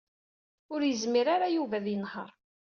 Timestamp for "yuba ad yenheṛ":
1.55-2.29